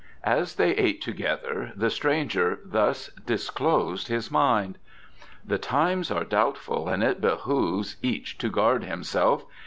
[0.23, 4.79] As they ate together the stranger thus disclosed his mind:
[5.45, 9.45] "The times are doubtful and it behoves each to guard himself.